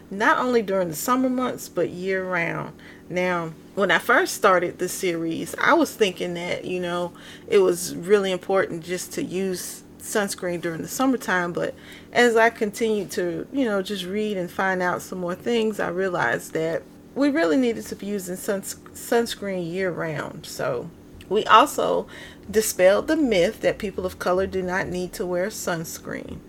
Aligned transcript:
not 0.09 0.37
only 0.37 0.61
during 0.61 0.89
the 0.89 0.95
summer 0.95 1.29
months, 1.29 1.69
but 1.69 1.89
year 1.89 2.23
round. 2.23 2.73
Now, 3.09 3.53
when 3.75 3.91
I 3.91 3.99
first 3.99 4.33
started 4.33 4.79
the 4.79 4.89
series, 4.89 5.55
I 5.61 5.73
was 5.73 5.93
thinking 5.93 6.33
that, 6.35 6.65
you 6.65 6.79
know, 6.79 7.13
it 7.47 7.59
was 7.59 7.95
really 7.95 8.31
important 8.31 8.83
just 8.83 9.13
to 9.13 9.23
use 9.23 9.83
sunscreen 9.99 10.61
during 10.61 10.81
the 10.81 10.87
summertime, 10.87 11.51
but 11.51 11.73
as 12.13 12.35
I 12.35 12.49
continued 12.49 13.11
to, 13.11 13.47
you 13.51 13.65
know, 13.65 13.81
just 13.81 14.05
read 14.05 14.37
and 14.37 14.49
find 14.49 14.81
out 14.81 15.01
some 15.01 15.19
more 15.19 15.35
things, 15.35 15.79
I 15.79 15.89
realized 15.89 16.53
that 16.53 16.83
we 17.15 17.29
really 17.29 17.57
needed 17.57 17.85
to 17.87 17.95
be 17.95 18.05
using 18.05 18.35
suns- 18.35 18.75
sunscreen 18.93 19.71
year 19.71 19.91
round. 19.91 20.45
So 20.45 20.89
we 21.29 21.43
also 21.45 22.07
dispelled 22.49 23.07
the 23.07 23.15
myth 23.15 23.61
that 23.61 23.77
people 23.77 24.05
of 24.05 24.19
color 24.19 24.45
do 24.47 24.61
not 24.61 24.87
need 24.87 25.13
to 25.13 25.25
wear 25.25 25.47
sunscreen. 25.47 26.39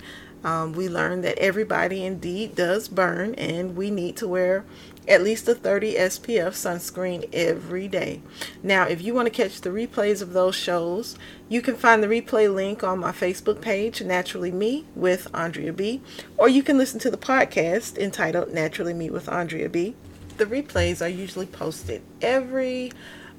Um, 0.44 0.72
we 0.72 0.88
learned 0.88 1.24
that 1.24 1.38
everybody 1.38 2.04
indeed 2.04 2.54
does 2.54 2.88
burn, 2.88 3.34
and 3.34 3.76
we 3.76 3.90
need 3.90 4.16
to 4.18 4.28
wear 4.28 4.64
at 5.08 5.22
least 5.22 5.48
a 5.48 5.54
30 5.54 5.94
SPF 5.94 6.52
sunscreen 6.52 7.28
every 7.32 7.88
day. 7.88 8.20
Now, 8.62 8.84
if 8.84 9.00
you 9.00 9.14
want 9.14 9.26
to 9.26 9.30
catch 9.30 9.60
the 9.60 9.70
replays 9.70 10.20
of 10.20 10.32
those 10.32 10.54
shows, 10.54 11.16
you 11.48 11.62
can 11.62 11.76
find 11.76 12.02
the 12.02 12.08
replay 12.08 12.52
link 12.52 12.82
on 12.82 12.98
my 12.98 13.12
Facebook 13.12 13.60
page, 13.60 14.02
Naturally 14.02 14.50
Me 14.50 14.84
with 14.94 15.28
Andrea 15.34 15.72
B, 15.72 16.02
or 16.36 16.48
you 16.48 16.62
can 16.62 16.78
listen 16.78 16.98
to 17.00 17.10
the 17.10 17.16
podcast 17.16 17.98
entitled 17.98 18.52
Naturally 18.52 18.94
Me 18.94 19.10
with 19.10 19.28
Andrea 19.28 19.68
B. 19.68 19.94
The 20.38 20.46
replays 20.46 21.04
are 21.04 21.08
usually 21.08 21.46
posted 21.46 22.02
every 22.20 22.92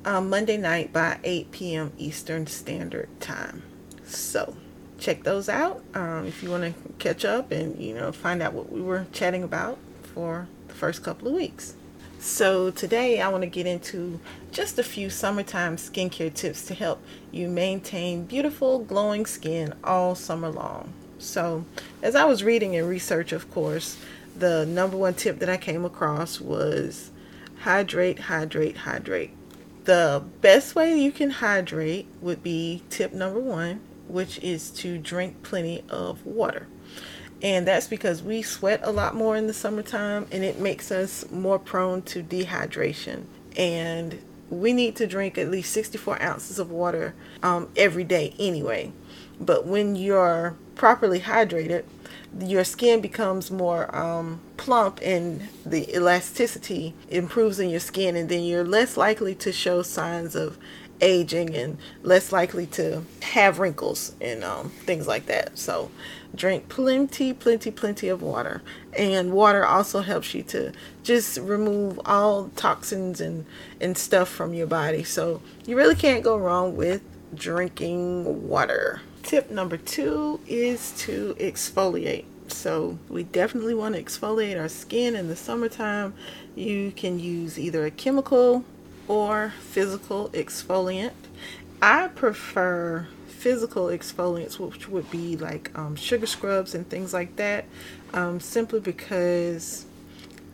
um, 0.05 0.29
Monday 0.29 0.57
night 0.57 0.94
by 0.94 1.19
8 1.23 1.51
p.m. 1.51 1.91
Eastern 1.97 2.47
Standard 2.47 3.09
Time. 3.19 3.63
So, 4.05 4.55
check 4.99 5.23
those 5.23 5.49
out 5.49 5.83
um, 5.93 6.25
if 6.25 6.41
you 6.41 6.49
want 6.49 6.63
to 6.63 6.73
catch 6.99 7.23
up 7.23 7.51
and 7.51 7.79
you 7.79 7.93
know 7.93 8.11
find 8.11 8.41
out 8.41 8.53
what 8.53 8.71
we 8.71 8.81
were 8.81 9.05
chatting 9.11 9.43
about 9.43 9.77
for 10.01 10.47
the 10.67 10.73
first 10.73 11.03
couple 11.03 11.27
of 11.27 11.33
weeks. 11.33 11.75
So, 12.19 12.71
today 12.71 13.21
I 13.21 13.29
want 13.29 13.43
to 13.43 13.49
get 13.49 13.67
into 13.67 14.19
just 14.51 14.79
a 14.79 14.83
few 14.83 15.11
summertime 15.11 15.77
skincare 15.77 16.33
tips 16.33 16.65
to 16.65 16.73
help 16.73 16.99
you 17.31 17.47
maintain 17.47 18.25
beautiful, 18.25 18.79
glowing 18.79 19.27
skin 19.27 19.75
all 19.83 20.15
summer 20.15 20.49
long. 20.49 20.93
So, 21.19 21.65
as 22.01 22.15
I 22.15 22.25
was 22.25 22.43
reading 22.43 22.75
and 22.75 22.89
research, 22.89 23.31
of 23.31 23.51
course, 23.51 23.99
the 24.35 24.65
number 24.65 24.97
one 24.97 25.13
tip 25.13 25.39
that 25.39 25.49
I 25.49 25.57
came 25.57 25.85
across 25.85 26.41
was 26.41 27.11
hydrate, 27.59 28.19
hydrate, 28.19 28.77
hydrate. 28.77 29.31
The 29.85 30.23
best 30.41 30.75
way 30.75 30.99
you 30.99 31.11
can 31.11 31.29
hydrate 31.29 32.07
would 32.19 32.43
be 32.43 32.83
tip 32.89 33.13
number 33.13 33.39
one, 33.39 33.79
which 34.07 34.40
is 34.40 34.69
to 34.72 34.97
drink 34.97 35.44
plenty 35.44 35.84
of 35.90 36.25
water. 36.25 36.68
And 37.41 37.68
that's 37.68 37.88
because 37.88 38.23
we 38.23 38.41
sweat 38.41 38.79
a 38.84 38.91
lot 38.91 39.13
more 39.13 39.35
in 39.35 39.47
the 39.47 39.53
summertime 39.53 40.28
and 40.31 40.44
it 40.44 40.59
makes 40.59 40.91
us 40.91 41.29
more 41.29 41.59
prone 41.59 42.01
to 42.03 42.23
dehydration. 42.23 43.25
And 43.56 44.19
we 44.50 44.73
need 44.73 44.95
to 44.95 45.07
drink 45.07 45.38
at 45.38 45.50
least 45.50 45.72
64 45.73 46.22
ounces 46.22 46.57
of 46.57 46.72
water 46.72 47.13
um, 47.44 47.69
every 47.75 48.03
day 48.03 48.34
anyway. 48.40 48.91
But 49.40 49.68
when 49.68 49.95
you're 49.95 50.56
properly 50.75 51.19
hydrated, 51.19 51.84
your 52.39 52.63
skin 52.63 53.01
becomes 53.01 53.51
more 53.51 53.94
um, 53.95 54.41
plump 54.57 55.00
and 55.01 55.47
the 55.66 55.94
elasticity 55.95 56.94
improves 57.09 57.59
in 57.59 57.69
your 57.69 57.79
skin, 57.79 58.16
and 58.16 58.29
then 58.29 58.44
you're 58.44 58.63
less 58.63 58.97
likely 58.97 59.34
to 59.35 59.51
show 59.51 59.81
signs 59.81 60.35
of 60.35 60.57
aging 61.01 61.55
and 61.55 61.77
less 62.03 62.31
likely 62.31 62.65
to 62.65 63.03
have 63.21 63.59
wrinkles 63.59 64.15
and 64.21 64.43
um, 64.43 64.69
things 64.69 65.07
like 65.07 65.25
that. 65.27 65.57
So, 65.57 65.91
drink 66.35 66.69
plenty, 66.69 67.33
plenty, 67.33 67.71
plenty 67.71 68.07
of 68.09 68.21
water. 68.21 68.61
And 68.97 69.31
water 69.31 69.65
also 69.65 70.01
helps 70.01 70.33
you 70.33 70.43
to 70.43 70.73
just 71.03 71.37
remove 71.37 71.99
all 72.05 72.49
toxins 72.55 73.21
and, 73.21 73.45
and 73.79 73.97
stuff 73.97 74.29
from 74.29 74.53
your 74.53 74.67
body. 74.67 75.03
So, 75.03 75.41
you 75.65 75.75
really 75.75 75.95
can't 75.95 76.23
go 76.23 76.37
wrong 76.37 76.75
with 76.75 77.01
drinking 77.33 78.47
water. 78.47 79.01
Tip 79.23 79.51
number 79.51 79.77
two 79.77 80.39
is 80.47 80.91
to 80.99 81.35
exfoliate. 81.39 82.25
So, 82.47 82.97
we 83.09 83.23
definitely 83.23 83.73
want 83.73 83.95
to 83.95 84.03
exfoliate 84.03 84.59
our 84.59 84.69
skin 84.69 85.15
in 85.15 85.27
the 85.27 85.35
summertime. 85.35 86.13
You 86.55 86.91
can 86.95 87.19
use 87.19 87.59
either 87.59 87.85
a 87.85 87.91
chemical 87.91 88.63
or 89.07 89.53
physical 89.59 90.29
exfoliant. 90.29 91.13
I 91.81 92.07
prefer 92.07 93.07
physical 93.28 93.85
exfoliants, 93.85 94.59
which 94.59 94.90
would 94.90 95.09
be 95.12 95.38
like 95.38 95.72
um, 95.78 95.95
sugar 95.95 96.25
scrubs 96.25 96.73
and 96.73 96.90
things 96.90 97.13
like 97.13 97.35
that, 97.35 97.66
um, 98.13 98.40
simply 98.40 98.79
because 98.79 99.85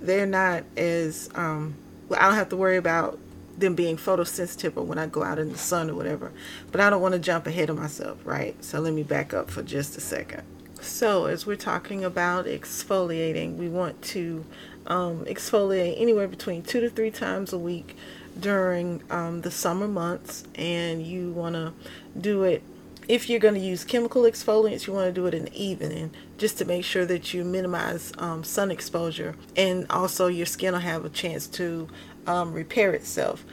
they're 0.02 0.26
not 0.26 0.64
as, 0.76 1.30
um, 1.36 1.76
well, 2.10 2.20
I 2.20 2.26
don't 2.26 2.36
have 2.36 2.50
to 2.50 2.58
worry 2.58 2.78
about 2.78 3.18
them 3.58 3.76
being 3.76 3.98
photosensitive 3.98 4.76
or 4.76 4.84
when 4.84 4.98
I 4.98 5.08
go 5.08 5.24
out 5.24 5.40
in 5.40 5.52
the 5.52 5.58
sun 5.58 5.90
or 5.90 5.96
whatever. 5.96 6.32
But 6.72 6.82
I 6.82 6.90
don't 6.90 7.02
want 7.02 7.14
to 7.14 7.20
jump 7.20 7.48
ahead 7.48 7.70
of 7.70 7.78
myself, 7.78 8.20
right? 8.26 8.62
So 8.64 8.80
let 8.80 8.94
me 8.94 9.04
back 9.04 9.34
up 9.34 9.50
for 9.50 9.64
just 9.64 9.98
a 9.98 10.02
second. 10.02 10.44
So, 10.82 11.28
as 11.28 11.46
we're 11.46 11.56
talking 11.56 12.04
about 12.04 12.46
exfoliating, 12.46 13.56
we 13.56 13.70
want 13.70 14.02
to 14.02 14.44
um, 14.86 15.24
exfoliate 15.24 15.96
anywhere 15.98 16.28
between 16.28 16.62
two 16.62 16.82
to 16.82 16.90
three 16.90 17.12
times 17.12 17.54
a 17.54 17.58
week 17.58 17.96
during 18.40 19.02
um, 19.10 19.42
the 19.42 19.52
summer 19.52 19.88
months, 19.88 20.44
and 20.56 21.06
you 21.06 21.32
want 21.32 21.56
to 21.56 21.74
do 22.20 22.44
it. 22.44 22.64
If 23.08 23.30
you're 23.30 23.40
going 23.40 23.56
to 23.56 23.60
use 23.60 23.84
chemical 23.84 24.24
exfoliants, 24.24 24.88
you 24.88 24.94
want 24.94 25.08
to 25.08 25.12
do 25.12 25.28
it 25.28 25.34
in 25.34 25.46
the 25.46 25.64
evening 25.64 26.12
just 26.38 26.58
to 26.60 26.66
make 26.66 26.86
sure 26.86 27.06
that 27.06 27.34
you 27.34 27.44
minimize 27.44 28.14
um, 28.18 28.46
sun 28.46 28.72
exposure 28.72 29.36
and 29.58 29.86
also 29.90 30.28
your 30.28 30.46
skin 30.46 30.74
will 30.74 30.80
have 30.80 31.04
a 31.04 31.10
chance 31.10 31.46
to 31.48 31.90
um, 32.28 32.54
repair 32.54 32.94
itself. 32.94 33.44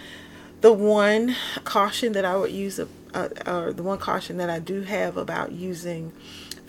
The 0.60 0.72
one 0.72 1.34
caution 1.64 2.12
that 2.12 2.24
I 2.24 2.36
would 2.36 2.52
use, 2.52 2.78
uh, 2.78 3.28
or 3.44 3.72
the 3.72 3.82
one 3.82 3.98
caution 3.98 4.36
that 4.36 4.50
I 4.50 4.60
do 4.60 4.82
have 4.82 5.16
about 5.16 5.52
using 5.52 6.12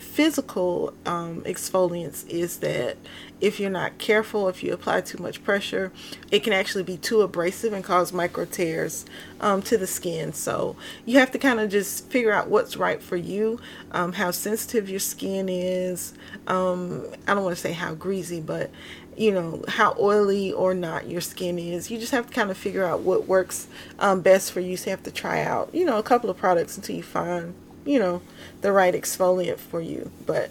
physical 0.02 0.92
um, 1.06 1.40
exfoliants 1.42 2.28
is 2.28 2.58
that 2.58 2.96
if 3.40 3.58
you're 3.58 3.70
not 3.70 3.98
careful, 3.98 4.48
if 4.48 4.62
you 4.62 4.72
apply 4.72 5.00
too 5.00 5.18
much 5.22 5.42
pressure, 5.42 5.90
it 6.30 6.40
can 6.44 6.52
actually 6.52 6.84
be 6.84 6.96
too 6.96 7.22
abrasive 7.22 7.72
and 7.72 7.82
cause 7.82 8.12
micro 8.12 8.44
tears 8.44 9.04
um, 9.40 9.62
to 9.62 9.78
the 9.78 9.86
skin. 9.86 10.32
So 10.32 10.76
you 11.06 11.18
have 11.18 11.30
to 11.32 11.38
kind 11.38 11.60
of 11.60 11.70
just 11.70 12.08
figure 12.08 12.32
out 12.32 12.48
what's 12.48 12.76
right 12.76 13.02
for 13.02 13.16
you, 13.16 13.60
um, 13.92 14.12
how 14.12 14.30
sensitive 14.32 14.88
your 14.88 15.00
skin 15.00 15.48
is. 15.48 16.12
Um, 16.46 17.06
I 17.26 17.34
don't 17.34 17.44
want 17.44 17.56
to 17.56 17.62
say 17.62 17.72
how 17.72 17.94
greasy, 17.94 18.40
but 18.40 18.70
you 19.16 19.30
know 19.30 19.62
how 19.68 19.94
oily 20.00 20.52
or 20.52 20.72
not 20.72 21.06
your 21.06 21.20
skin 21.20 21.58
is 21.58 21.90
you 21.90 21.98
just 21.98 22.12
have 22.12 22.26
to 22.26 22.32
kind 22.32 22.50
of 22.50 22.56
figure 22.56 22.82
out 22.82 23.00
what 23.00 23.26
works 23.26 23.68
um, 23.98 24.22
best 24.22 24.50
for 24.50 24.60
you 24.60 24.74
so 24.74 24.86
you 24.86 24.90
have 24.90 25.02
to 25.02 25.10
try 25.10 25.42
out 25.42 25.68
you 25.74 25.84
know 25.84 25.98
a 25.98 26.02
couple 26.02 26.30
of 26.30 26.36
products 26.38 26.78
until 26.78 26.96
you 26.96 27.02
find 27.02 27.52
you 27.84 27.98
know 27.98 28.22
the 28.60 28.72
right 28.72 28.94
exfoliant 28.94 29.58
for 29.58 29.80
you. 29.80 30.10
But 30.26 30.50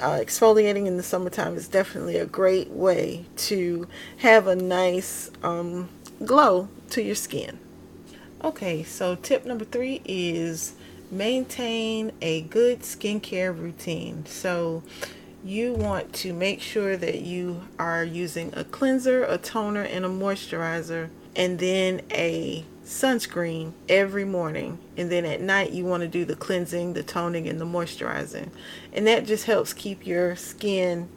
uh, 0.00 0.18
exfoliating 0.18 0.86
in 0.86 0.96
the 0.96 1.02
summertime 1.02 1.56
is 1.56 1.68
definitely 1.68 2.16
a 2.16 2.26
great 2.26 2.70
way 2.70 3.26
to 3.36 3.88
have 4.18 4.46
a 4.46 4.54
nice 4.54 5.30
um, 5.42 5.88
glow 6.24 6.68
to 6.90 7.02
your 7.02 7.14
skin. 7.14 7.58
Okay 8.44 8.82
so 8.82 9.16
tip 9.16 9.44
number 9.44 9.64
three 9.64 10.00
is 10.04 10.74
maintain 11.10 12.12
a 12.20 12.42
good 12.42 12.80
skincare 12.80 13.56
routine. 13.56 14.24
So 14.26 14.82
you 15.44 15.72
want 15.72 16.12
to 16.12 16.32
make 16.32 16.60
sure 16.60 16.96
that 16.96 17.22
you 17.22 17.62
are 17.78 18.04
using 18.04 18.52
a 18.56 18.64
cleanser, 18.64 19.24
a 19.24 19.38
toner, 19.38 19.82
and 19.82 20.04
a 20.04 20.08
moisturizer, 20.08 21.10
and 21.36 21.58
then 21.58 22.02
a 22.10 22.64
sunscreen 22.88 23.72
every 23.88 24.24
morning. 24.24 24.78
And 24.96 25.10
then 25.12 25.24
at 25.24 25.40
night, 25.40 25.72
you 25.72 25.84
want 25.84 26.02
to 26.02 26.08
do 26.08 26.24
the 26.24 26.34
cleansing, 26.34 26.94
the 26.94 27.02
toning, 27.02 27.46
and 27.46 27.60
the 27.60 27.66
moisturizing. 27.66 28.50
And 28.92 29.06
that 29.06 29.26
just 29.26 29.44
helps 29.44 29.72
keep 29.72 30.06
your 30.06 30.34
skin 30.36 31.08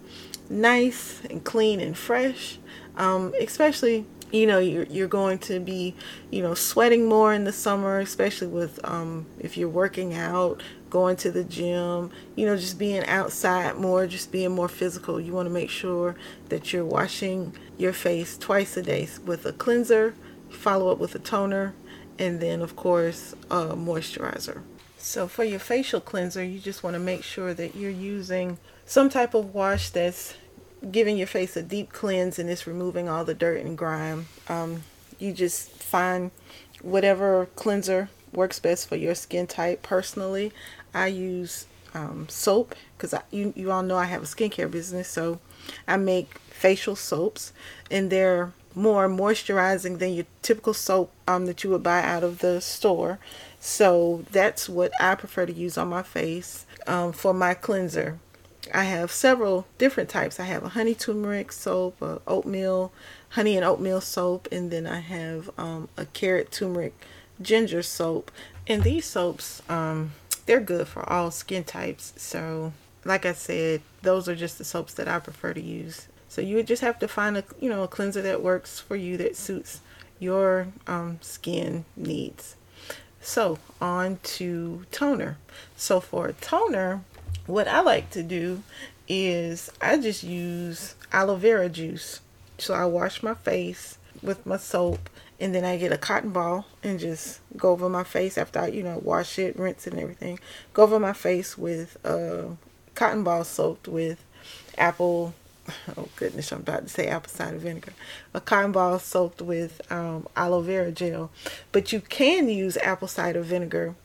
nice 0.50 1.22
and 1.30 1.44
clean 1.44 1.80
and 1.80 1.98
fresh, 1.98 2.60
um, 2.98 3.34
especially 3.40 4.06
you 4.32 4.48
know 4.48 4.60
you're, 4.60 4.86
you're 4.86 5.08
going 5.08 5.38
to 5.38 5.60
be 5.60 5.94
you 6.30 6.42
know 6.42 6.54
sweating 6.54 7.06
more 7.06 7.34
in 7.34 7.44
the 7.44 7.52
summer 7.52 8.00
especially 8.00 8.48
with 8.48 8.80
um, 8.86 9.26
if 9.40 9.58
you're 9.58 9.68
working 9.68 10.14
out 10.14 10.64
going 10.90 11.18
to 11.18 11.32
the 11.32 11.44
gym 11.44 12.10
you 12.36 12.46
know 12.46 12.56
just 12.56 12.80
being 12.80 13.06
outside 13.08 13.76
more 13.76 14.08
just 14.08 14.32
being 14.32 14.52
more 14.52 14.70
physical 14.70 15.20
you 15.20 15.34
want 15.34 15.46
to 15.46 15.54
make 15.54 15.70
sure 15.70 16.16
that 16.48 16.72
you're 16.72 16.86
washing 16.86 17.54
your 17.78 17.92
face 17.92 18.38
twice 18.38 18.78
a 18.78 18.82
day 18.82 19.06
with 19.26 19.46
a 19.46 19.52
cleanser 19.52 20.14
follow 20.52 20.92
up 20.92 20.98
with 20.98 21.16
a 21.16 21.20
toner 21.20 21.74
and 22.20 22.40
then 22.40 22.62
of 22.62 22.76
course 22.76 23.34
a 23.50 23.76
moisturizer 23.76 24.62
so 24.98 25.28
for 25.28 25.44
your 25.44 25.60
facial 25.60 26.00
cleanser 26.00 26.44
you 26.44 26.60
just 26.60 26.84
want 26.84 26.94
to 26.94 27.00
make 27.00 27.24
sure 27.24 27.54
that 27.54 27.76
you're 27.76 27.90
using 27.90 28.58
some 28.86 29.10
type 29.10 29.34
of 29.34 29.54
wash 29.54 29.90
that's 29.90 30.36
giving 30.90 31.18
your 31.18 31.28
face 31.28 31.56
a 31.56 31.62
deep 31.62 31.92
cleanse 31.92 32.40
and 32.40 32.50
it's 32.50 32.66
removing 32.66 33.08
all 33.08 33.24
the 33.24 33.34
dirt 33.34 33.64
and 33.64 33.78
grime. 33.78 34.28
Um, 34.48 34.84
you 35.20 35.34
just 35.34 35.70
find 35.70 36.32
whatever 36.82 37.48
cleanser 37.56 38.10
works 38.34 38.60
best 38.60 38.88
for 38.88 38.96
your 38.96 39.14
skin 39.14 39.46
type. 39.46 39.84
Personally, 39.84 40.52
I 40.94 41.08
use 41.08 41.68
um, 41.94 42.28
soap 42.30 42.74
because 42.98 43.14
you, 43.30 43.54
you 43.56 43.72
all 43.72 43.84
know 43.84 43.98
I 43.98 44.06
have 44.06 44.24
a 44.24 44.26
skincare 44.26 44.72
business, 44.72 45.08
so 45.08 45.40
I 45.88 45.98
make 45.98 46.38
facial 46.50 46.96
soaps 46.96 47.54
and 47.92 48.10
they're 48.10 48.54
more 48.76 49.08
moisturizing 49.08 50.00
than 50.00 50.14
your 50.14 50.26
typical 50.42 50.74
soap 50.74 51.12
um, 51.28 51.46
that 51.46 51.64
you 51.64 51.70
would 51.70 51.84
buy 51.84 52.02
out 52.04 52.24
of 52.24 52.40
the 52.40 52.62
store. 52.62 53.20
So 53.60 54.26
that's 54.32 54.68
what 54.68 54.92
I 55.00 55.16
prefer 55.16 55.46
to 55.46 55.54
use 55.54 55.78
on 55.78 55.90
my 55.90 56.04
face 56.04 56.66
um, 56.88 57.12
for 57.12 57.34
my 57.34 57.54
cleanser. 57.54 58.20
I 58.74 58.84
have 58.84 59.12
several 59.12 59.68
different 59.78 60.10
types. 60.10 60.40
I 60.40 60.44
have 60.44 60.64
a 60.64 60.70
honey 60.70 60.96
turmeric 60.96 61.52
soap, 61.52 62.02
a 62.02 62.22
oatmeal, 62.28 62.92
honey 63.30 63.56
and 63.56 63.66
oatmeal 63.66 64.02
soap, 64.02 64.48
and 64.52 64.72
then 64.72 64.86
I 64.86 65.00
have 65.00 65.50
um, 65.58 65.90
a 65.98 66.06
carrot 66.06 66.52
turmeric 66.52 66.94
ginger 67.42 67.82
soap. 67.82 68.32
And 68.68 68.84
these 68.84 69.06
soaps, 69.06 69.62
um, 69.68 70.12
they're 70.46 70.60
good 70.60 70.88
for 70.88 71.08
all 71.10 71.32
skin 71.32 71.64
types. 71.64 72.14
So, 72.18 72.74
like 73.04 73.26
I 73.26 73.34
said, 73.34 73.82
those 74.04 74.30
are 74.30 74.36
just 74.36 74.58
the 74.58 74.64
soaps 74.64 74.94
that 74.94 75.08
I 75.08 75.20
prefer 75.20 75.54
to 75.54 75.62
use. 75.62 76.08
So 76.32 76.40
you 76.40 76.56
would 76.56 76.68
just 76.68 76.82
have 76.82 76.98
to 77.00 77.10
find 77.10 77.36
a 77.36 77.44
you 77.60 77.68
know 77.68 77.84
a 77.84 77.90
cleanser 77.90 78.22
that 78.22 78.42
works 78.42 78.80
for 78.80 78.96
you 78.96 79.18
that 79.18 79.36
suits 79.36 79.82
your 80.18 80.68
um, 80.88 81.20
skin 81.20 81.84
needs. 81.98 82.56
So 83.20 83.60
on 83.82 84.18
to 84.24 84.86
toner. 84.92 85.40
So 85.76 86.00
for 86.00 86.32
toner, 86.40 87.04
what 87.48 87.68
I 87.68 87.82
like 87.82 88.12
to 88.12 88.24
do 88.24 88.64
is 89.10 89.74
I 89.82 89.98
just 89.98 90.24
use 90.24 90.96
aloe 91.12 91.36
vera 91.36 91.68
juice. 91.68 92.22
So 92.58 92.76
I 92.76 92.86
wash 92.86 93.22
my 93.22 93.34
face 93.34 93.98
with 94.24 94.46
my 94.46 94.56
soap 94.56 95.10
and 95.38 95.54
then 95.54 95.66
I 95.66 95.76
get 95.76 95.92
a 95.92 95.98
cotton 95.98 96.30
ball 96.30 96.66
and 96.82 96.98
just 96.98 97.42
go 97.58 97.72
over 97.72 97.90
my 97.90 98.06
face 98.06 98.38
after 98.38 98.62
I, 98.62 98.68
you 98.68 98.84
know, 98.84 99.02
wash 99.04 99.38
it, 99.38 99.60
rinse 99.60 99.86
it 99.86 99.92
and 99.92 100.02
everything. 100.02 100.40
Go 100.74 100.84
over 100.84 100.98
my 100.98 101.12
face 101.12 101.58
with 101.58 101.98
a 102.06 102.56
cotton 102.96 103.26
ball 103.26 103.44
soaked 103.44 103.90
with 103.90 104.24
apple 104.78 105.34
oh 105.98 106.08
goodness, 106.16 106.52
I'm 106.52 106.60
about 106.60 106.84
to 106.84 106.90
say 106.90 107.08
apple 107.08 107.30
cider 107.30 107.58
vinegar. 107.58 107.94
A 108.34 108.42
cotton 108.42 108.72
ball 108.72 109.00
soaked 109.00 109.42
with 109.42 109.82
um, 109.92 110.28
aloe 110.36 110.62
vera 110.62 110.92
gel. 110.92 111.32
But 111.72 111.92
you 111.92 112.02
can 112.02 112.50
use 112.50 112.78
apple 112.78 113.08
cider 113.08 113.42
vinegar 113.42 113.96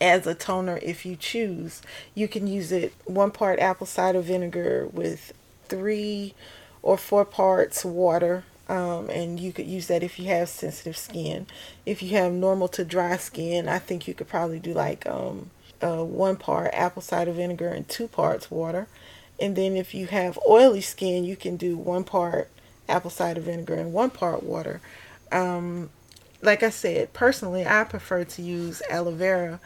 as 0.00 0.26
a 0.26 0.34
toner 0.34 0.78
if 0.82 1.06
you 1.06 1.16
choose. 1.16 1.82
You 2.14 2.28
can 2.28 2.46
use 2.46 2.72
it 2.72 2.92
one 3.04 3.30
part 3.30 3.58
apple 3.58 3.86
cider 3.86 4.20
vinegar 4.20 4.88
with 4.92 5.32
three 5.66 6.34
or 6.82 6.96
four 6.96 7.24
parts 7.24 7.84
water. 7.84 8.44
Um, 8.66 9.10
and 9.10 9.38
you 9.38 9.52
could 9.52 9.66
use 9.66 9.88
that 9.88 10.02
if 10.02 10.18
you 10.18 10.26
have 10.26 10.48
sensitive 10.48 10.96
skin. 10.96 11.46
If 11.84 12.02
you 12.02 12.16
have 12.16 12.32
normal 12.32 12.68
to 12.68 12.84
dry 12.84 13.16
skin, 13.18 13.68
I 13.68 13.78
think 13.78 14.08
you 14.08 14.14
could 14.14 14.28
probably 14.28 14.58
do 14.58 14.72
like 14.72 15.06
um, 15.06 15.50
uh, 15.82 16.02
one 16.02 16.36
part 16.36 16.70
apple 16.72 17.02
cider 17.02 17.32
vinegar 17.32 17.68
and 17.68 17.86
two 17.88 18.08
parts 18.08 18.50
water. 18.50 18.86
And 19.40 19.56
then 19.56 19.76
if 19.76 19.94
you 19.94 20.06
have 20.06 20.38
oily 20.48 20.80
skin, 20.80 21.24
you 21.24 21.36
can 21.36 21.56
do 21.56 21.76
one 21.76 22.04
part 22.04 22.50
apple 22.88 23.10
cider 23.10 23.40
vinegar 23.40 23.74
and 23.74 23.92
one 23.92 24.10
part 24.10 24.42
water. 24.42 24.80
Um, 25.32 25.90
like 26.42 26.62
I 26.62 26.70
said, 26.70 27.12
personally, 27.12 27.66
I 27.66 27.84
prefer 27.84 28.24
to 28.24 28.42
use 28.42 28.82
aloe 28.90 29.12
vera 29.12 29.60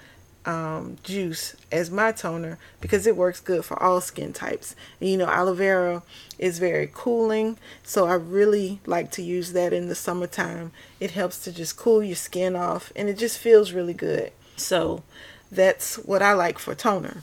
um, 0.46 0.96
juice 1.02 1.56
as 1.70 1.90
my 1.90 2.12
toner 2.12 2.58
because 2.80 3.06
it 3.06 3.16
works 3.16 3.40
good 3.40 3.64
for 3.64 3.80
all 3.82 4.00
skin 4.00 4.32
types. 4.32 4.74
And, 5.00 5.10
you 5.10 5.16
know, 5.16 5.26
aloe 5.26 5.54
vera 5.54 6.02
is 6.38 6.58
very 6.58 6.88
cooling, 6.92 7.58
so 7.82 8.06
I 8.06 8.14
really 8.14 8.80
like 8.86 9.10
to 9.12 9.22
use 9.22 9.52
that 9.52 9.72
in 9.72 9.88
the 9.88 9.94
summertime. 9.94 10.72
It 11.00 11.10
helps 11.10 11.38
to 11.44 11.52
just 11.52 11.76
cool 11.76 12.02
your 12.02 12.16
skin 12.16 12.56
off 12.56 12.92
and 12.96 13.08
it 13.08 13.18
just 13.18 13.38
feels 13.38 13.72
really 13.72 13.94
good. 13.94 14.32
So 14.56 15.02
that's 15.50 15.96
what 15.98 16.22
I 16.22 16.32
like 16.32 16.58
for 16.58 16.74
toner. 16.74 17.22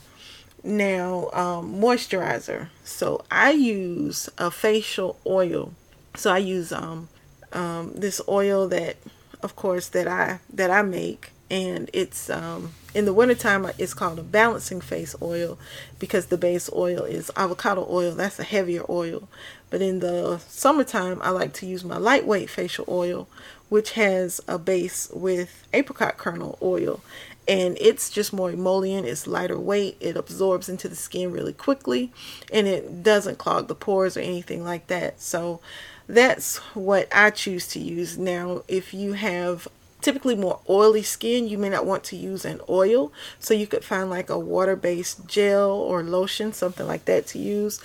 Now, 0.66 1.30
um, 1.32 1.76
moisturizer. 1.76 2.68
So 2.82 3.24
I 3.30 3.52
use 3.52 4.28
a 4.36 4.50
facial 4.50 5.16
oil. 5.24 5.72
So 6.16 6.32
I 6.32 6.38
use 6.38 6.72
um, 6.72 7.08
um, 7.52 7.92
this 7.94 8.20
oil 8.28 8.66
that, 8.68 8.96
of 9.42 9.54
course, 9.54 9.88
that 9.88 10.08
I 10.08 10.40
that 10.52 10.70
I 10.70 10.82
make 10.82 11.30
and 11.50 11.88
it's 11.92 12.28
um, 12.28 12.72
in 12.94 13.04
the 13.04 13.12
wintertime 13.12 13.70
it's 13.78 13.94
called 13.94 14.18
a 14.18 14.22
balancing 14.22 14.80
face 14.80 15.14
oil 15.22 15.58
because 15.98 16.26
the 16.26 16.38
base 16.38 16.68
oil 16.74 17.04
is 17.04 17.30
avocado 17.36 17.86
oil 17.88 18.12
that's 18.12 18.38
a 18.38 18.44
heavier 18.44 18.82
oil 18.88 19.28
but 19.70 19.80
in 19.80 20.00
the 20.00 20.38
summertime 20.48 21.20
i 21.22 21.30
like 21.30 21.52
to 21.52 21.66
use 21.66 21.84
my 21.84 21.96
lightweight 21.96 22.50
facial 22.50 22.84
oil 22.88 23.28
which 23.68 23.92
has 23.92 24.40
a 24.48 24.58
base 24.58 25.08
with 25.12 25.66
apricot 25.72 26.16
kernel 26.16 26.58
oil 26.60 27.00
and 27.48 27.76
it's 27.80 28.10
just 28.10 28.32
more 28.32 28.50
emollient 28.50 29.06
it's 29.06 29.26
lighter 29.26 29.58
weight 29.58 29.96
it 30.00 30.16
absorbs 30.16 30.68
into 30.68 30.88
the 30.88 30.96
skin 30.96 31.30
really 31.30 31.52
quickly 31.52 32.12
and 32.52 32.66
it 32.66 33.02
doesn't 33.02 33.38
clog 33.38 33.68
the 33.68 33.74
pores 33.74 34.16
or 34.16 34.20
anything 34.20 34.64
like 34.64 34.86
that 34.88 35.20
so 35.20 35.60
that's 36.08 36.58
what 36.74 37.08
I 37.12 37.30
choose 37.30 37.66
to 37.68 37.80
use. 37.80 38.16
Now, 38.16 38.62
if 38.68 38.94
you 38.94 39.14
have 39.14 39.68
typically 40.00 40.36
more 40.36 40.60
oily 40.68 41.02
skin, 41.02 41.48
you 41.48 41.58
may 41.58 41.68
not 41.68 41.86
want 41.86 42.04
to 42.04 42.16
use 42.16 42.44
an 42.44 42.60
oil. 42.68 43.12
So 43.40 43.54
you 43.54 43.66
could 43.66 43.84
find 43.84 44.08
like 44.08 44.30
a 44.30 44.38
water-based 44.38 45.26
gel 45.26 45.70
or 45.70 46.02
lotion, 46.02 46.52
something 46.52 46.86
like 46.86 47.06
that 47.06 47.26
to 47.28 47.38
use. 47.38 47.80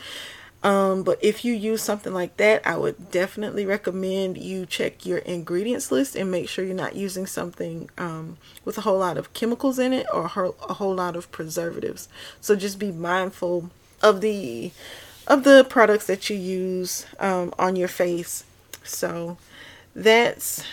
Um, 0.64 1.02
but 1.02 1.18
if 1.24 1.44
you 1.44 1.54
use 1.54 1.82
something 1.82 2.14
like 2.14 2.38
that, 2.38 2.66
I 2.68 2.78
would 2.78 3.10
definitely 3.10 3.66
recommend 3.66 4.38
you 4.38 4.66
check 4.68 5.06
your 5.06 5.18
ingredients 5.20 5.92
list 5.92 6.16
and 6.16 6.30
make 6.30 6.48
sure 6.48 6.64
you're 6.64 6.76
not 6.76 6.96
using 6.96 7.26
something 7.26 7.90
um, 7.98 8.38
with 8.64 8.78
a 8.78 8.82
whole 8.82 9.00
lot 9.00 9.18
of 9.18 9.34
chemicals 9.34 9.80
in 9.80 9.92
it 9.92 10.06
or 10.14 10.26
a 10.26 10.74
whole 10.74 10.94
lot 10.94 11.16
of 11.16 11.32
preservatives. 11.32 12.08
So 12.42 12.56
just 12.56 12.78
be 12.78 12.92
mindful 12.92 13.72
of 14.02 14.22
the 14.22 14.72
of 15.28 15.44
the 15.44 15.66
products 15.68 16.08
that 16.08 16.30
you 16.30 16.36
use 16.38 17.06
um, 17.20 17.54
on 17.58 17.76
your 17.76 17.88
face. 17.88 18.44
So 18.84 19.38
that's 19.96 20.64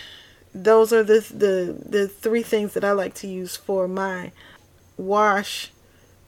those 0.53 0.93
are 0.93 1.03
the, 1.03 1.19
the 1.33 1.83
the 1.83 2.07
three 2.07 2.43
things 2.43 2.73
that 2.73 2.83
I 2.83 2.91
like 2.91 3.15
to 3.15 3.27
use 3.27 3.55
for 3.55 3.87
my 3.87 4.31
wash 4.97 5.71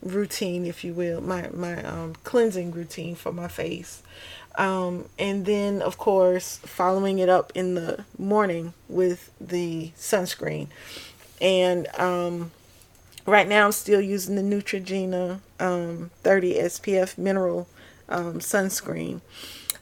routine, 0.01 0.65
if 0.65 0.83
you 0.83 0.93
will, 0.93 1.21
my 1.21 1.49
my 1.53 1.83
um, 1.83 2.15
cleansing 2.23 2.71
routine 2.71 3.15
for 3.15 3.31
my 3.31 3.47
face. 3.47 4.01
Um, 4.55 5.05
and 5.17 5.45
then, 5.45 5.81
of 5.81 5.97
course, 5.97 6.57
following 6.57 7.19
it 7.19 7.29
up 7.29 7.51
in 7.55 7.75
the 7.75 8.03
morning 8.17 8.73
with 8.89 9.31
the 9.39 9.91
sunscreen. 9.97 10.67
And 11.39 11.87
um, 11.97 12.51
right 13.25 13.47
now, 13.47 13.65
I'm 13.65 13.71
still 13.71 14.01
using 14.01 14.35
the 14.35 14.41
Neutrogena 14.41 15.39
um, 15.59 16.11
30 16.23 16.55
SPF 16.55 17.17
mineral 17.17 17.67
um, 18.09 18.39
sunscreen. 18.39 19.21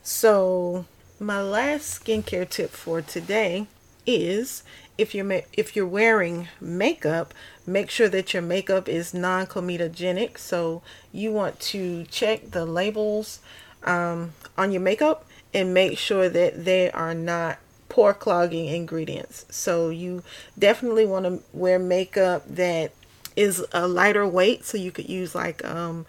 So, 0.03 0.85
my 1.19 1.41
last 1.41 2.03
skincare 2.03 2.47
tip 2.47 2.69
for 2.69 3.01
today 3.01 3.67
is 4.05 4.63
if 4.99 5.15
you're 5.15 5.25
ma- 5.25 5.47
if 5.53 5.75
you're 5.75 5.87
wearing 5.87 6.49
makeup, 6.59 7.33
make 7.65 7.89
sure 7.89 8.09
that 8.09 8.33
your 8.33 8.43
makeup 8.43 8.89
is 8.89 9.13
non-comedogenic. 9.13 10.37
So 10.37 10.81
you 11.11 11.31
want 11.31 11.59
to 11.61 12.03
check 12.05 12.51
the 12.51 12.65
labels 12.65 13.39
um, 13.83 14.33
on 14.57 14.71
your 14.71 14.81
makeup 14.81 15.25
and 15.53 15.73
make 15.73 15.97
sure 15.97 16.29
that 16.29 16.65
they 16.65 16.91
are 16.91 17.13
not 17.13 17.57
pore 17.87 18.13
clogging 18.13 18.67
ingredients. 18.67 19.45
So 19.49 19.89
you 19.89 20.23
definitely 20.57 21.05
want 21.05 21.25
to 21.25 21.43
wear 21.53 21.79
makeup 21.79 22.43
that 22.47 22.91
is 23.35 23.65
a 23.71 23.87
lighter 23.87 24.27
weight. 24.27 24.65
So 24.65 24.77
you 24.77 24.91
could 24.91 25.09
use 25.09 25.33
like 25.33 25.63
um, 25.65 26.05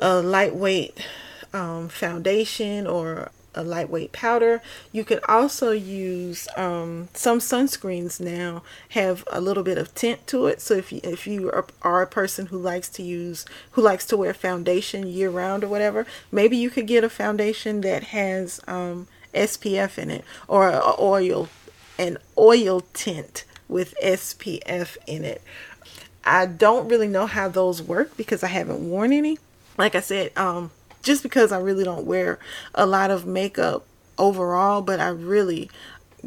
a 0.00 0.20
lightweight 0.20 1.06
um, 1.52 1.88
foundation 1.88 2.86
or 2.86 3.30
a 3.58 3.62
lightweight 3.62 4.12
powder. 4.12 4.62
You 4.92 5.04
could 5.04 5.20
also 5.28 5.72
use 5.72 6.46
um, 6.56 7.08
some 7.12 7.40
sunscreens 7.40 8.20
now 8.20 8.62
have 8.90 9.24
a 9.32 9.40
little 9.40 9.64
bit 9.64 9.76
of 9.76 9.94
tint 9.94 10.26
to 10.28 10.46
it. 10.46 10.60
So 10.60 10.74
if 10.74 10.92
you, 10.92 11.00
if 11.02 11.26
you 11.26 11.50
are, 11.82 12.02
a 12.02 12.06
person 12.06 12.46
who 12.46 12.58
likes 12.58 12.88
to 12.90 13.02
use 13.02 13.44
who 13.72 13.82
likes 13.82 14.06
to 14.06 14.16
wear 14.16 14.32
foundation 14.32 15.08
year 15.08 15.30
round 15.30 15.64
or 15.64 15.68
whatever, 15.68 16.06
maybe 16.30 16.56
you 16.56 16.70
could 16.70 16.86
get 16.86 17.02
a 17.02 17.10
foundation 17.10 17.80
that 17.80 18.04
has 18.04 18.60
um, 18.68 19.08
SPF 19.34 19.98
in 19.98 20.10
it 20.10 20.24
or 20.46 20.68
a 20.68 20.94
oil 21.00 21.48
an 21.98 22.18
oil 22.38 22.82
tint 22.92 23.44
with 23.66 23.94
SPF 24.00 24.96
in 25.08 25.24
it. 25.24 25.42
I 26.24 26.46
don't 26.46 26.88
really 26.88 27.08
know 27.08 27.26
how 27.26 27.48
those 27.48 27.82
work 27.82 28.16
because 28.16 28.44
I 28.44 28.48
haven't 28.48 28.88
worn 28.88 29.12
any. 29.12 29.38
Like 29.76 29.96
I 29.96 30.00
said, 30.00 30.30
um, 30.36 30.70
just 31.02 31.22
because 31.22 31.52
I 31.52 31.58
really 31.58 31.84
don't 31.84 32.06
wear 32.06 32.38
a 32.74 32.86
lot 32.86 33.10
of 33.10 33.26
makeup 33.26 33.84
overall, 34.18 34.82
but 34.82 35.00
I 35.00 35.08
really 35.08 35.70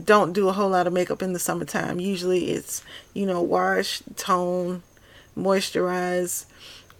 don't 0.01 0.33
do 0.33 0.47
a 0.47 0.53
whole 0.53 0.69
lot 0.69 0.87
of 0.87 0.93
makeup 0.93 1.21
in 1.21 1.33
the 1.33 1.39
summertime. 1.39 1.99
Usually 1.99 2.51
it's, 2.51 2.83
you 3.13 3.25
know, 3.25 3.41
wash, 3.41 4.01
tone, 4.15 4.83
moisturize, 5.37 6.45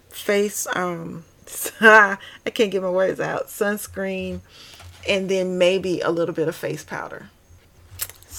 face, 0.10 0.68
um, 0.76 1.24
I 1.82 2.18
can't 2.54 2.72
get 2.72 2.82
my 2.82 2.90
words 2.90 3.20
out, 3.20 3.48
sunscreen, 3.48 4.42
and 5.08 5.30
then 5.30 5.58
maybe 5.58 6.02
a 6.02 6.10
little 6.10 6.36
bit 6.36 6.48
of 6.48 6.56
face 6.56 6.84
powder. 6.84 7.30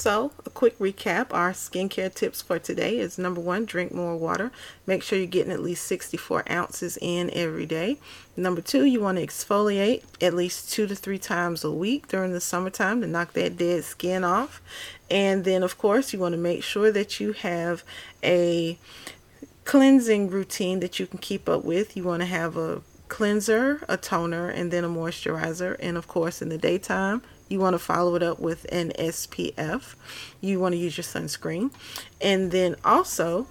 So, 0.03 0.33
a 0.45 0.51
quick 0.51 0.77
recap 0.81 1.29
our 1.31 1.53
skincare 1.53 2.13
tips 2.13 2.43
for 2.43 2.59
today 2.59 2.99
is 2.99 3.19
number 3.19 3.41
one, 3.41 3.65
drink 3.65 3.95
more 3.95 4.17
water. 4.17 4.51
Make 4.85 5.01
sure 5.01 5.17
you're 5.17 5.29
getting 5.29 5.53
at 5.53 5.63
least 5.63 5.87
64 5.87 6.43
ounces 6.51 6.99
in 7.01 7.31
every 7.33 7.67
day. 7.67 7.99
Number 8.37 8.61
two, 8.61 8.85
you 8.85 9.01
want 9.01 9.19
to 9.19 9.25
exfoliate 9.25 10.03
at 10.21 10.35
least 10.35 10.73
two 10.73 10.89
to 10.89 10.97
three 10.97 11.21
times 11.21 11.63
a 11.63 11.71
week 11.71 12.09
during 12.09 12.33
the 12.33 12.41
summertime 12.41 13.01
to 13.03 13.07
knock 13.07 13.35
that 13.35 13.57
dead 13.57 13.85
skin 13.85 14.25
off. 14.25 14.61
And 15.09 15.45
then, 15.45 15.63
of 15.63 15.79
course, 15.79 16.13
you 16.13 16.19
want 16.19 16.33
to 16.33 16.41
make 16.41 16.65
sure 16.65 16.91
that 16.91 17.21
you 17.21 17.31
have 17.35 17.85
a 18.25 18.81
cleansing 19.65 20.31
routine 20.31 20.81
that 20.81 20.99
you 20.99 21.07
can 21.07 21.21
keep 21.21 21.49
up 21.49 21.65
with. 21.65 21.97
You 21.97 22.03
want 22.03 22.23
to 22.23 22.27
have 22.27 22.57
a 22.57 22.83
cleanser, 23.07 23.85
a 23.89 23.97
toner, 23.97 24.49
and 24.49 24.73
then 24.73 24.83
a 24.83 24.89
moisturizer. 24.89 25.77
And 25.79 25.97
of 25.97 26.09
course, 26.09 26.43
in 26.43 26.49
the 26.49 26.59
daytime, 26.59 27.23
you 27.53 27.61
want 27.61 27.75
to 27.75 27.79
follow 27.79 28.15
it 28.15 28.23
up 28.23 28.41
with 28.41 28.67
an 28.73 28.93
SPF. 28.99 29.95
You 30.41 30.59
want 30.59 30.73
to 30.73 30.79
use 30.79 30.97
your 30.97 31.05
sunscreen. 31.05 31.71
And 32.21 32.51
then 32.51 32.77
also, 32.85 33.47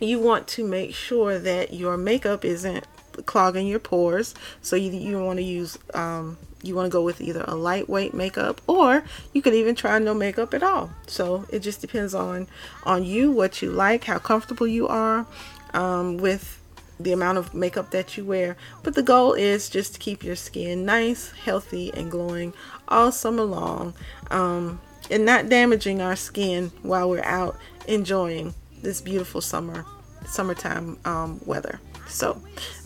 you 0.00 0.18
want 0.20 0.46
to 0.48 0.64
make 0.64 0.94
sure 0.94 1.38
that 1.38 1.72
your 1.72 1.96
makeup 1.96 2.44
isn't 2.44 2.86
clogging 3.26 3.66
your 3.66 3.78
pores. 3.78 4.34
So 4.60 4.76
you, 4.76 4.90
you 4.92 5.22
want 5.22 5.38
to 5.38 5.44
use, 5.44 5.78
um, 5.94 6.36
you 6.62 6.74
want 6.74 6.86
to 6.86 6.90
go 6.90 7.02
with 7.02 7.20
either 7.20 7.44
a 7.46 7.54
lightweight 7.54 8.12
makeup 8.12 8.60
or 8.66 9.04
you 9.32 9.40
could 9.40 9.54
even 9.54 9.74
try 9.74 9.98
no 9.98 10.14
makeup 10.14 10.52
at 10.52 10.62
all. 10.62 10.90
So 11.06 11.46
it 11.50 11.60
just 11.60 11.80
depends 11.80 12.14
on, 12.14 12.46
on 12.84 13.04
you, 13.04 13.30
what 13.30 13.62
you 13.62 13.70
like, 13.70 14.04
how 14.04 14.18
comfortable 14.18 14.66
you 14.66 14.86
are 14.88 15.26
um, 15.72 16.18
with 16.18 16.60
the 16.98 17.12
amount 17.12 17.38
of 17.38 17.54
makeup 17.54 17.90
that 17.90 18.16
you 18.16 18.24
wear. 18.24 18.56
But 18.82 18.94
the 18.94 19.02
goal 19.02 19.32
is 19.32 19.68
just 19.68 19.94
to 19.94 19.98
keep 19.98 20.22
your 20.22 20.36
skin 20.36 20.84
nice, 20.84 21.32
healthy, 21.32 21.92
and 21.92 22.10
glowing 22.10 22.52
all 22.88 23.12
summer 23.12 23.44
long 23.44 23.94
um, 24.30 24.80
and 25.10 25.24
not 25.24 25.48
damaging 25.48 26.00
our 26.00 26.16
skin 26.16 26.70
while 26.82 27.08
we're 27.08 27.24
out 27.24 27.56
enjoying 27.86 28.54
this 28.82 29.00
beautiful 29.00 29.40
summer 29.40 29.84
summertime 30.26 30.98
um, 31.04 31.40
weather. 31.44 31.80
So 32.06 32.40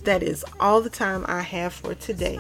that 0.05 0.23
is 0.23 0.45
all 0.61 0.81
the 0.81 0.91
time 0.91 1.25
I 1.29 1.43
have 1.43 1.73
for 1.73 1.95
today. 1.95 2.39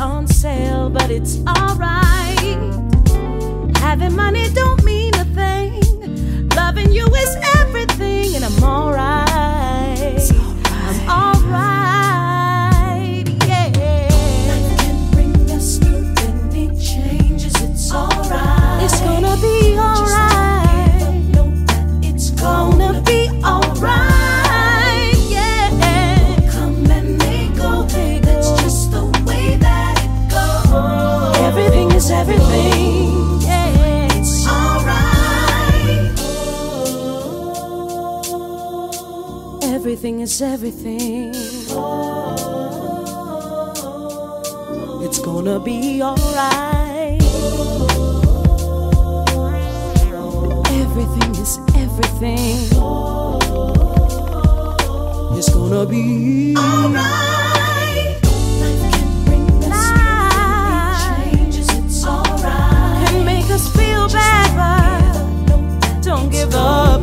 On 0.00 0.26
sale, 0.26 0.90
but 0.90 1.10
it's 1.10 1.38
alright. 1.46 2.58
Having 3.78 4.16
money 4.16 4.48
don't 4.52 4.82
mean 4.84 5.14
a 5.14 5.24
thing. 5.26 6.48
Loving 6.50 6.92
you 6.92 7.06
is 7.06 7.36
everything, 7.58 8.34
and 8.36 8.44
I'm 8.44 8.62
alright. 8.62 9.23
Everything 40.04 40.20
is 40.20 40.42
everything. 40.42 41.34
It's 45.02 45.18
gonna 45.18 45.58
be 45.58 46.02
alright. 46.02 47.22
Everything 50.82 51.34
is 51.40 51.58
everything. 51.74 52.58
It's 55.38 55.48
gonna 55.48 55.86
be 55.86 56.54
alright. 56.58 57.14
us 63.50 63.68
feel 63.74 64.08
better. 64.08 66.02
don't 66.02 66.30
give 66.30 66.54
up. 66.54 66.93